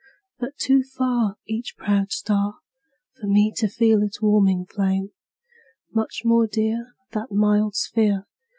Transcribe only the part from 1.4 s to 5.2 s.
Each proud star, For me to feel its warming flame;